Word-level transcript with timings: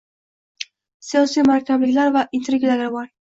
Siyosiy 1.07 1.45
murakkabliklar 1.49 2.09
va 2.17 2.25
intrigalarga 2.41 2.91
boy. 2.97 3.13